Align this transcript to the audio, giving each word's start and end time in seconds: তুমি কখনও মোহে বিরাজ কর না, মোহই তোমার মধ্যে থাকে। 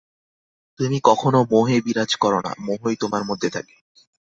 তুমি 0.79 0.97
কখনও 1.03 1.41
মোহে 1.51 1.77
বিরাজ 1.85 2.11
কর 2.15 2.33
না, 2.45 2.51
মোহই 2.59 2.95
তোমার 2.95 3.23
মধ্যে 3.25 3.49
থাকে। 3.49 3.75